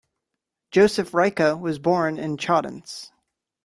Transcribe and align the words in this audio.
Josef 0.71 1.11
Reicha 1.11 1.59
was 1.59 1.77
born 1.77 2.17
in 2.17 2.35
Chudenice. 2.35 3.11